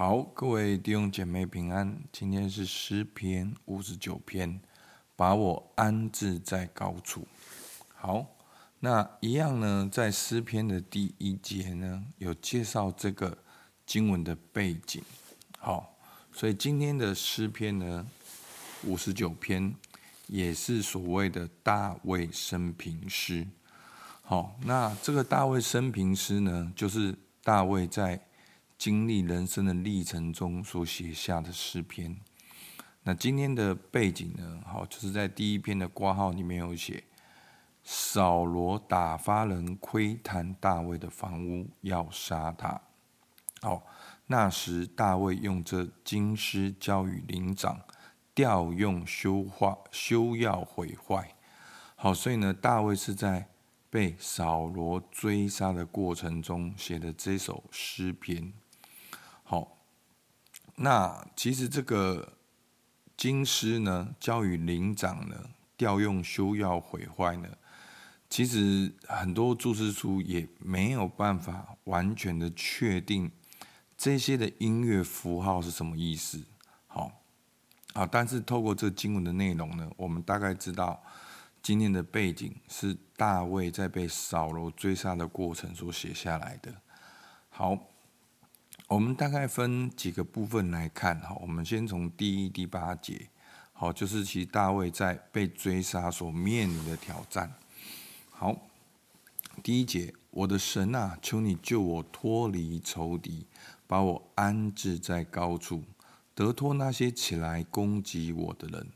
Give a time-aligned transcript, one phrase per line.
[0.00, 1.94] 好，各位弟兄姐妹平安。
[2.10, 4.58] 今天是诗篇五十九篇，
[5.14, 7.28] 把我安置在高处。
[7.94, 8.24] 好，
[8.78, 13.36] 那一样呢，在诗篇的第一节呢，有介绍这个
[13.84, 15.02] 经文的背景。
[15.58, 15.94] 好，
[16.32, 18.06] 所以今天的诗篇呢，
[18.84, 19.74] 五十九篇
[20.28, 23.46] 也是所谓的大卫生平诗。
[24.22, 27.14] 好，那这个大卫生平诗呢，就是
[27.44, 28.18] 大卫在
[28.80, 32.16] 经历人生的历程中所写下的诗篇。
[33.02, 34.62] 那今天的背景呢？
[34.64, 37.04] 好，就是在第一篇的挂号里面有写，
[37.84, 42.80] 扫罗打发人窥探大卫的房屋，要杀他。
[43.60, 43.84] 好，
[44.28, 47.82] 那时大卫用这经师交与灵长，
[48.34, 51.34] 调用修化修要毁坏。
[51.96, 53.50] 好，所以呢，大卫是在
[53.90, 58.54] 被扫罗追杀的过程中写的这首诗篇。
[59.50, 59.78] 好，
[60.76, 62.34] 那其实这个
[63.16, 67.48] 经师呢，教与灵长呢，调用修要毁坏呢，
[68.28, 73.28] 其实很多注释书也没有办法完全的确定
[73.96, 76.44] 这些的音乐符号是什么意思。
[76.86, 77.10] 好，
[77.92, 81.02] 好，但是透过这经文的内容呢，我们大概知道
[81.60, 86.72] 今天的背景是大卫在被扫罗追杀的过程所写下来的。
[87.48, 87.89] 好。
[88.90, 93.28] 我们大概分几个部分来看哈，我们先从第一、第八节，
[93.72, 97.54] 好，就是其实大卫在被追杀所面临的挑战。
[98.30, 98.56] 好，
[99.62, 103.46] 第一节，我的神啊，求你救我脱离仇敌，
[103.86, 105.84] 把我安置在高处，
[106.34, 108.88] 得脱那些起来攻击我的人。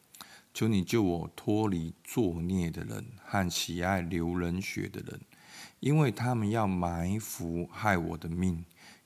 [0.53, 5.21] 求你救我脱离作孽的人和喜爱流人血的人，
[5.79, 8.65] 因为他们要埋伏害我的命。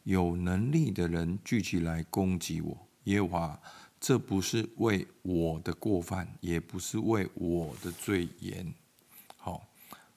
[0.09, 3.61] 有能力的人聚集来攻击我，耶和华，
[4.01, 8.73] 这不是为我的过犯，也不是为我的罪言。
[9.36, 9.69] 好，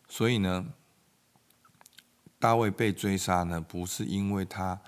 [0.08, 0.66] 所以呢，
[2.40, 4.80] 大卫被追杀呢，不是因为他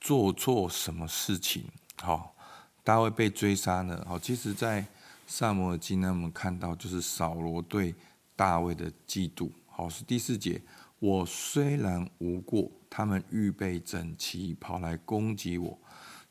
[0.00, 1.64] 做错什么事情。
[1.96, 2.36] 好，
[2.84, 4.86] 大卫被追杀呢，好，其实在
[5.26, 7.92] 撒母耳记呢，我们看到就是扫罗对
[8.36, 9.50] 大卫的嫉妒。
[9.66, 10.62] 好，是第四节。
[11.00, 15.78] 我虽然无过，他们预备整齐，跑来攻击我。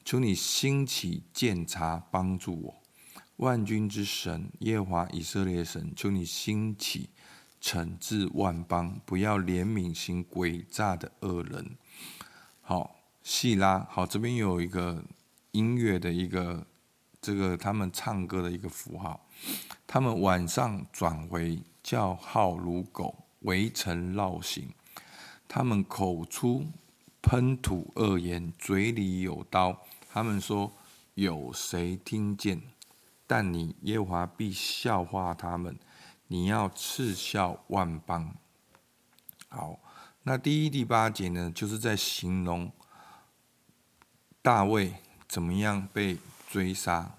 [0.03, 2.75] 求你兴起鉴察，帮助我。
[3.37, 7.09] 万军之神耶和华以色列神，求你兴起
[7.61, 11.77] 惩治万邦，不要怜悯行诡诈的恶人。
[12.61, 15.03] 好，细拉，好，这边有一个
[15.51, 16.65] 音乐的一个
[17.21, 19.27] 这个他们唱歌的一个符号。
[19.85, 23.26] 他们晚上转回，叫号如狗。
[23.47, 24.73] 围城绕行，
[25.47, 26.67] 他们口出
[27.21, 29.81] 喷吐恶言，嘴里有刀。
[30.11, 30.73] 他们说
[31.15, 32.61] ：“有谁听见？”
[33.25, 35.79] 但你耶和华必笑话他们，
[36.27, 38.35] 你要嗤笑万邦。
[39.47, 39.79] 好，
[40.23, 42.69] 那第一、第八节呢，就是在形容
[44.41, 44.95] 大卫
[45.27, 46.17] 怎么样被
[46.49, 47.15] 追杀。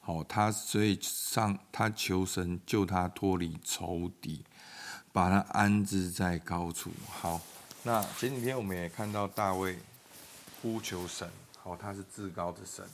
[0.00, 4.44] 好，他所以上他求神救他脱离仇敌。
[5.18, 6.92] 把他安置在高处。
[7.10, 7.40] 好，
[7.82, 9.76] 那前几天我们也看到大卫
[10.62, 11.28] 呼求神，
[11.60, 12.84] 好，他是至高的神。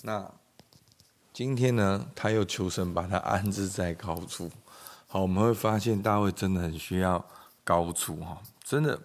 [0.00, 0.26] 那
[1.34, 4.50] 今天呢，他又求神把他安置在高处。
[5.06, 7.22] 好，我们会发现大卫真的很需要
[7.62, 8.98] 高处哈，真的，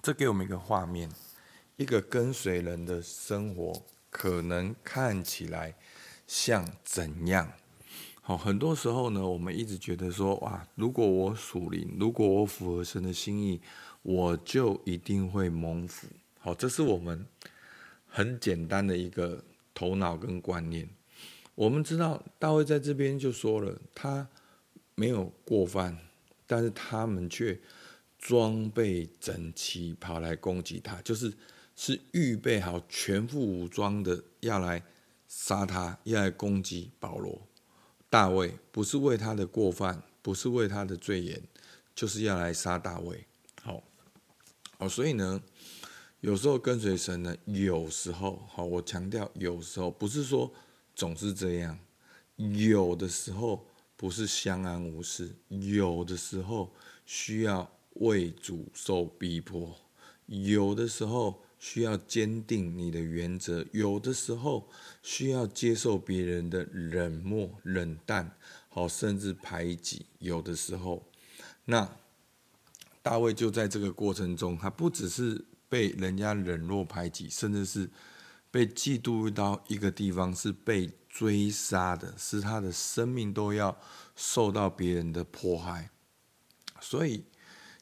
[0.00, 1.10] 这给我们一个画面，
[1.74, 5.74] 一个跟随人的生活可能看起来
[6.28, 7.52] 像怎样？
[8.24, 13.60] 好，很多时候呢，我们一直觉得说，哇，如果我属灵，如果我符合神的心意，
[14.02, 16.06] 我就一定会蒙福。
[16.38, 17.26] 好，这是我们
[18.06, 19.42] 很简单的一个
[19.74, 20.88] 头脑跟观念。
[21.56, 24.28] 我们知道大卫在这边就说了，他
[24.94, 25.98] 没有过犯，
[26.46, 27.58] 但是他们却
[28.20, 31.34] 装备整齐跑来攻击他，就是
[31.74, 34.80] 是预备好全副武装的要来
[35.26, 37.42] 杀他，要来攻击保罗。
[38.12, 41.42] 大卫不是为他的过犯，不是为他的罪言，
[41.94, 43.26] 就是要来杀大卫。
[43.62, 43.82] 好，
[44.76, 45.42] 好，所以呢，
[46.20, 50.52] 有时候跟随神呢，有时候，好，我强调有时候，不是说
[50.94, 51.78] 总是这样，
[52.36, 53.66] 有的时候
[53.96, 56.70] 不是相安无事，有的时候
[57.06, 59.74] 需要为主受逼迫，
[60.26, 61.42] 有的时候。
[61.62, 64.68] 需要坚定你的原则，有的时候
[65.00, 68.36] 需要接受别人的冷漠、冷淡，
[68.68, 70.04] 好，甚至排挤。
[70.18, 71.06] 有的时候，
[71.66, 71.88] 那
[73.00, 77.88] 大卫就在这个过程中，他不只是被人家冷落排挤，甚至是
[78.50, 83.78] 被嫉妒到一个地方，是被追杀的，是他的生命都要
[84.16, 85.90] 受到别人的迫害。
[86.80, 87.24] 所以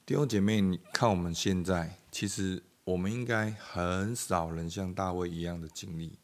[0.04, 6.18] 弟兄姐妹，你看我们现在，其实我们应该很少人像大卫一样的经历。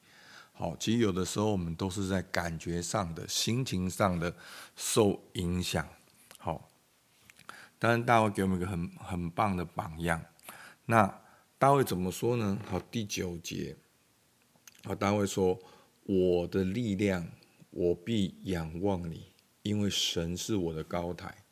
[0.53, 4.35] 好，其实有的时候我们都是在感觉上的、心情上的
[4.75, 5.87] 受影响。
[6.38, 6.70] 好，
[7.79, 10.25] 当然大卫给我们一个很很棒的榜样。
[10.87, 11.23] 那
[11.58, 12.58] 大卫怎么说呢？
[12.67, 13.76] 好，第九节，
[14.85, 15.58] 好，大卫说
[16.05, 17.29] ：“我的力量，
[17.70, 19.32] 我必仰望你，
[19.62, 21.44] 因为神是我的高台。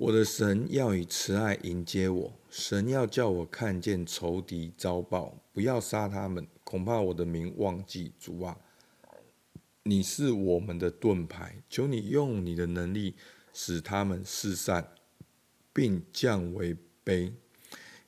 [0.00, 8.10] 我的神要以慈爱迎接我，神要叫我看见仇敌遭报，不要杀他们，恐怕我的名忘记。
[8.18, 8.56] 主啊，
[9.82, 13.14] 你是我们的盾牌，求你用你的能力
[13.52, 14.88] 使他们四散，
[15.70, 16.74] 并降为
[17.04, 17.34] 卑。”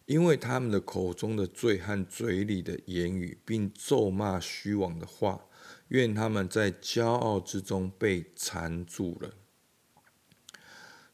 [0.06, 5.44] 因为他们的口中的罪和嘴里的言语，并咒骂虚妄的话，
[5.88, 9.34] 愿他们在骄傲之中被缠住了。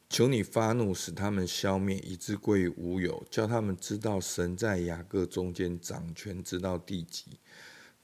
[0.09, 7.39] 求你发怒，使他们消灭，以致归于无有，叫他们知道神在雅各中间掌权，直到地极。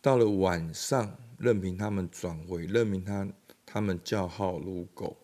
[0.02, 3.26] 到了晚上，任凭他们转回，任凭他
[3.64, 5.16] 他们叫号如狗，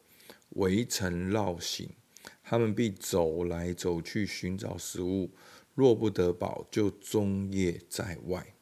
[0.50, 1.90] 围城绕行。
[2.42, 5.30] 他们必走来走去寻找食物，
[5.74, 8.54] 若不得饱，就终夜在外。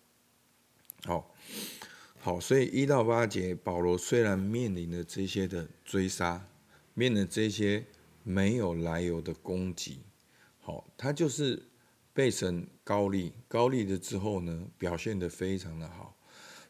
[1.04, 1.34] 好，
[2.18, 6.46] 好，所以一到八节，保罗虽然面临了这些的追杀，
[6.92, 7.86] 面临这些
[8.28, 10.02] 没有来由的攻击，
[10.60, 11.70] 好，他就是
[12.12, 16.14] 被神高立，高立了之后呢，表现得非常的好，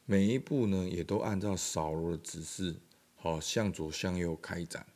[0.06, 2.76] 每一步呢也都按照扫罗的指示，
[3.16, 4.86] 好，向左向右开展，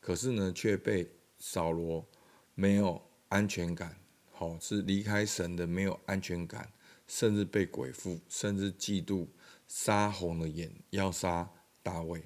[0.00, 1.10] 可是呢却被。
[1.38, 2.08] 扫罗
[2.54, 3.94] 没有安全感，
[4.32, 6.72] 好，是离开神的，没有安全感，
[7.06, 9.26] 甚至被鬼附，甚至嫉妒，
[9.68, 11.50] 杀红了眼，要杀
[11.82, 12.24] 大卫。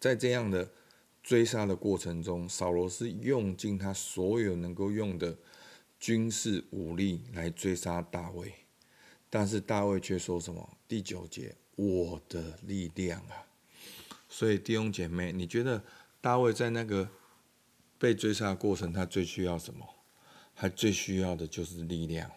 [0.00, 0.72] 在这样的
[1.22, 5.36] 追杀的过程中，扫罗是用尽他所有能够用的
[5.98, 8.52] 军事武力来追杀大卫，
[9.30, 10.76] 但是大卫却说什么？
[10.88, 13.46] 第九节，我的力量啊！
[14.28, 15.82] 所以弟兄姐妹，你觉得
[16.20, 17.08] 大卫在那个？
[17.98, 19.88] 被追杀的过程，他最需要什么？
[20.56, 22.28] 他最需要的就是力量。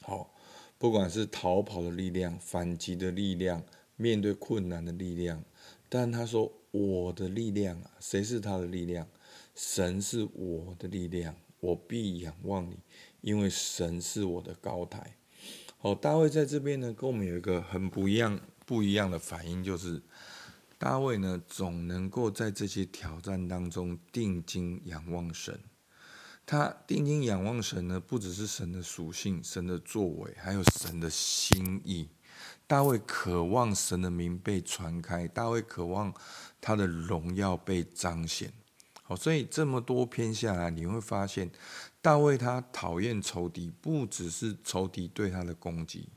[0.00, 0.32] 好，
[0.78, 3.62] 不管是逃跑的力量、反击的力量、
[3.96, 5.44] 面对困难的力量。
[5.90, 9.08] 但他说：“我的力量啊，谁是他的力量？
[9.54, 12.78] 神是我的力量，我必仰望你，
[13.22, 15.16] 因为神是我的高台。”
[15.78, 20.02] 好，大卫在这边呢，跟我们有一个很不一样、不一样的反应，就是。
[20.78, 25.58] 大卫呢，总能够在这些挑战当中定睛仰望神。
[26.44, 32.10] 他定睛仰望神呢，不只是神的属性、神的作为，还有神的心意。
[32.66, 36.12] 大卫渴望神的名被传开，大卫渴望
[36.60, 38.52] 他的荣耀被彰显。
[39.02, 41.50] 好，所以这么多篇下来，你会发现，
[42.02, 46.08] 大卫他讨厌仇敌，不只是仇敌对他的攻击，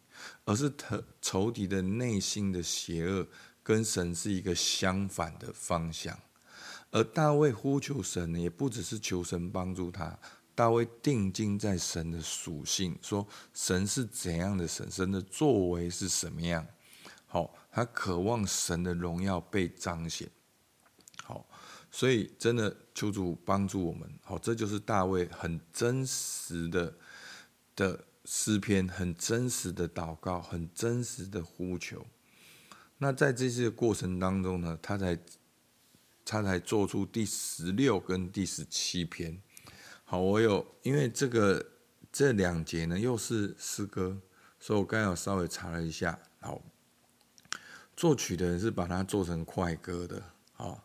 [0.46, 3.28] 而是仇仇敌的内心的邪恶。
[3.62, 6.18] 跟神是一个相反的方向，
[6.90, 10.18] 而大卫呼求神，也不只是求神帮助他。
[10.60, 16.68] 大卫定睛在神的属性，说神是怎样的神，神的作为是什么样。
[17.28, 20.30] 好，他渴望神的荣耀被彰显。
[21.24, 21.48] 好，
[21.90, 24.12] 所以真的求主帮助我们。
[24.22, 26.94] 好，这就是大卫很真实的
[27.74, 32.06] 的诗篇，很真实的祷告，很真实的呼求。
[32.98, 35.18] 那在这些过程当中呢，他才
[36.26, 39.42] 他才做出第十六跟第十七篇。
[40.10, 41.64] 好，我有因为这个
[42.12, 44.20] 这两节呢又是诗歌，
[44.60, 46.18] 所以我刚有稍微查了一下。
[46.40, 46.60] 好，
[47.96, 50.20] 作曲的人是把它做成快歌的。
[50.54, 50.84] 好，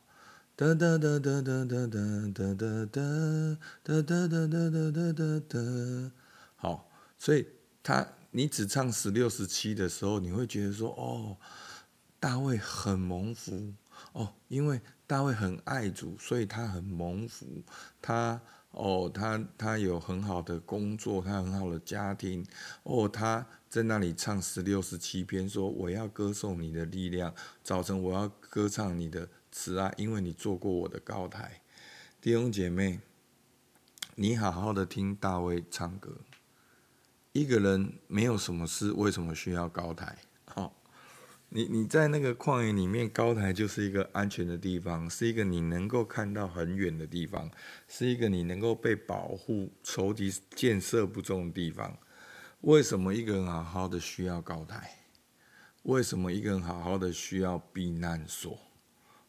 [0.55, 6.13] 哒哒哒哒哒哒哒哒哒哒哒哒哒哒哒哒哒。
[6.57, 7.49] 好，所以
[7.83, 11.39] 他你只唱十六十七的时候，你会觉得说哦。
[12.21, 13.75] 大卫很蒙福
[14.13, 17.47] 哦，因为大卫很爱主，所以他很蒙福。
[18.01, 18.41] 他
[18.75, 22.45] 哦，他他有很好的工作，他很好的家庭
[22.83, 23.09] 哦。
[23.09, 31.61] 他在那里唱十六、十七篇，说：“我要歌颂你的力量，早晨我要歌唱你的慈爱，因为你做过我的高台。”
[32.21, 33.01] 弟兄姐妹，
[34.17, 36.19] 你好好的听大卫唱歌。
[37.33, 40.19] 一个人没有什么事，为什么需要高台？
[41.57, 47.49] 你你在那个旷野里面，高台就是一个安全的地方，是一个你能够看到很远的地方，
[47.87, 51.97] 是一个你能够被保护、仇敌箭射不中的地方。
[52.63, 54.99] 为什么一个人好好的需要高台？
[55.85, 58.59] 为什么一个人好好的需要避难所？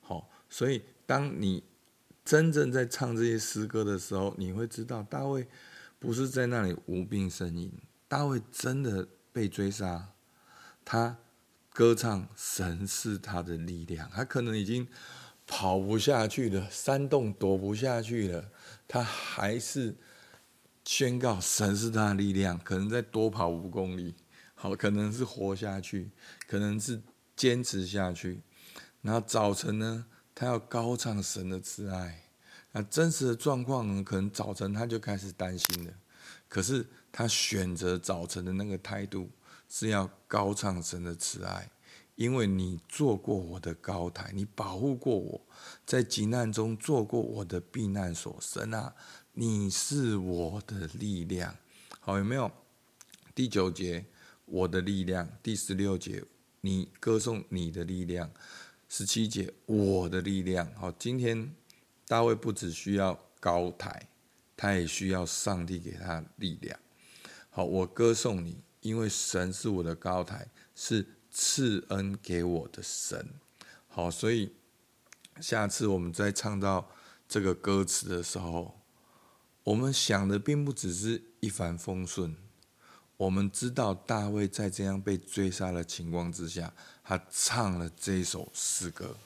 [0.02, 1.64] 好，所以当你
[2.24, 5.48] 真正在唱这些诗歌的时候，你会知道大卫
[6.00, 7.72] 不是在那里无病呻吟，
[8.08, 10.10] 大卫真的被追杀，
[10.84, 11.20] 他
[11.76, 14.88] 歌唱神是他的力量，他可能已经
[15.46, 18.50] 跑不下去了，山洞躲不下去了，
[18.88, 19.94] 他还是
[20.86, 24.16] 宣告神是他的力量，可能再多跑五公里，
[24.54, 26.10] 好，可能是活下去，
[26.48, 27.02] 可能是
[27.36, 28.40] 坚持下去，
[29.02, 32.22] 然后早晨呢，他要高唱神的慈爱。
[32.72, 35.94] 那真实的状况呢，可能早晨他就开始担心了，
[36.48, 39.30] 可是他选择早晨的那个态度
[39.68, 41.70] 是要高唱神的慈爱，
[42.16, 45.42] 因为你做过我的高台，你保护过我，
[45.86, 48.96] 在急难中做过我的避难所，神啊。
[49.38, 51.58] 你是我的力量，
[52.00, 52.50] 好，有没有？
[53.36, 54.06] 第九节，
[54.46, 56.24] 我的力量；第十六节，
[56.62, 58.30] 你歌颂你的力量；
[58.88, 60.72] 十七节，我的力量。
[60.76, 61.54] 好，今天
[62.08, 64.08] 大卫不只需要高台，
[64.56, 66.80] 他也需要上帝给他力量。
[67.50, 73.34] 好，我歌颂你，因为神是我的高台，是赐恩给我的神。
[73.88, 74.54] 好，所以
[75.42, 76.88] 下次我们再唱到
[77.28, 78.80] 这个歌词的时候。
[79.64, 82.36] 我们想的并不只是一帆风顺，
[83.18, 86.72] 我们知道大卫在这样被追杀的情况之下，
[87.04, 89.18] 他唱了这首诗歌，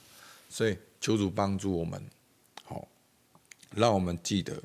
[0.48, 2.02] 所以求主帮助我们，
[2.64, 2.88] 好，
[3.76, 4.62] 让我们记得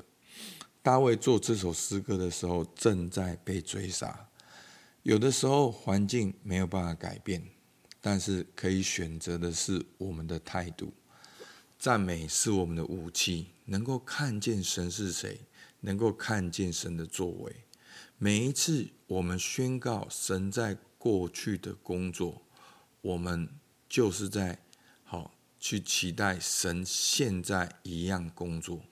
[0.82, 4.30] 大卫做这首诗歌的时候正在被追杀。
[5.06, 7.40] 有的时候环境没有办法改变，
[8.00, 10.92] 但是可以选择的是我们的态度。
[11.78, 15.42] 赞美是我们的武器，能够看见神是谁。
[15.82, 17.54] 能够看见神的作为，
[18.18, 22.42] 每一次我们宣告神在过去的工作，
[23.02, 23.48] 我们
[23.88, 24.58] 就是在
[25.04, 28.82] 好去期待神现在一样工作，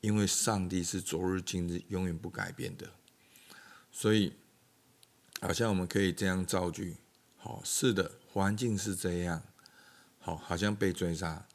[0.00, 2.90] 因为上帝是昨日今日永远不改变的，
[3.92, 4.32] 所以
[5.42, 6.98] 好像我们可以这样造句：
[7.36, 9.42] 好，是的，环境是这样，
[10.20, 11.48] 好，好像被追杀，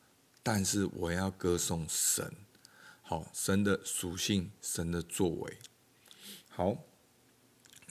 [0.43, 2.33] 但是我要歌颂神。
[3.01, 5.57] 好，神的属性，神的作为。
[6.49, 6.75] 好，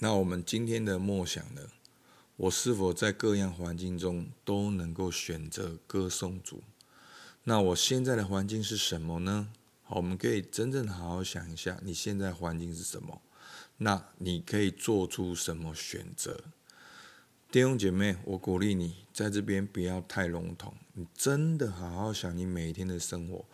[0.00, 1.62] 那我们今天的默想呢？
[2.36, 6.62] 我是否在各样环境中都能够选择歌颂主？
[7.44, 9.48] 那我现在的环境是什么呢？
[9.82, 13.22] 好，我们可以真正好好想一下，你现在环境是什么？
[13.78, 16.44] 那你可以做出什么选择？
[17.50, 23.44] 弟兄姐妹，我鼓励你在这边不要太笼统，你真的好好想你每一天的生活。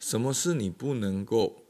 [0.00, 1.64] 什么是你不能够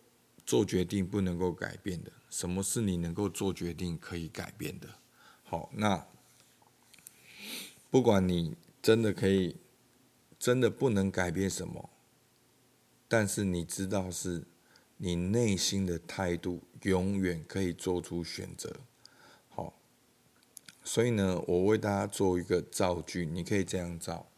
[0.44, 2.12] 做决定、不能够改变的？
[2.30, 4.88] 什么是你能够做决定、可以改变的？
[5.44, 6.06] 好，那
[7.90, 9.56] 不管你真的可以，
[10.38, 11.90] 真的不能改变什么，
[13.08, 14.44] 但是你知道是
[14.98, 18.76] 你内心的态度，永远可以做出选择。
[19.48, 19.72] 好，
[20.84, 24.28] 所以呢，我为大家做一个造句，你可以这样造。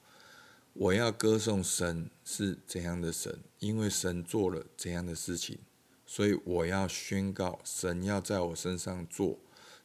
[0.73, 5.59] 我要歌颂神是怎样的神，因为神做了怎样的事情，
[6.07, 9.39] 所以我要宣告神要在我身上做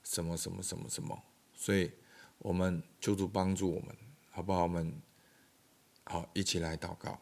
[0.03, 1.24] 什么什么什么什么。
[1.53, 1.91] 所以，
[2.38, 3.96] 我们求主帮助我们，
[4.29, 4.63] 好不好？
[4.63, 4.94] 我们
[6.03, 7.20] 好一起来祷告。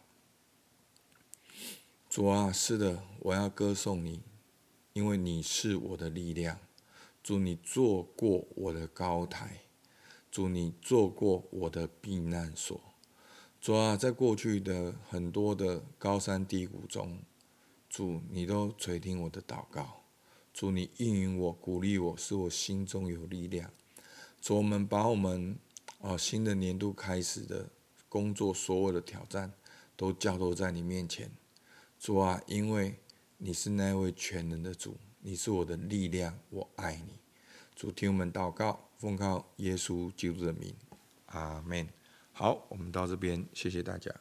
[2.15, 4.21] 主啊，是的，我要歌颂你，
[4.93, 6.59] 因为你是我的力量。
[7.23, 9.61] 主，你做过我的高台，
[10.29, 12.79] 主，你做过我的避难所。
[13.59, 17.17] 主啊，在过去的很多的高山低谷中，
[17.89, 20.03] 主你都垂听我的祷告，
[20.53, 23.71] 主你应允我，鼓励我，使我心中有力量。
[24.39, 25.57] 主，我们把我们
[25.99, 27.71] 啊新的年度开始的
[28.07, 29.53] 工作所有的挑战，
[29.95, 31.31] 都交托在你面前。
[32.03, 32.99] 主啊，因为
[33.37, 37.13] 你是那位全能的主，你是我的力量，我爱你。
[37.73, 40.75] 主，听我们祷告，奉靠耶稣基督的名，
[41.27, 41.87] 阿门。
[42.33, 44.13] 好，我们到这边，谢谢大家。